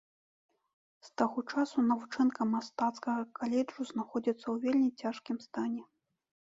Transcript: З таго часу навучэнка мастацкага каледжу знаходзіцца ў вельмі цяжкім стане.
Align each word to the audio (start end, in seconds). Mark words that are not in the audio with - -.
З 1.09 1.11
таго 1.21 1.43
часу 1.55 1.85
навучэнка 1.91 2.41
мастацкага 2.55 3.21
каледжу 3.41 3.81
знаходзіцца 3.95 4.43
ў 4.53 4.67
вельмі 4.67 4.89
цяжкім 5.01 5.37
стане. 5.51 5.81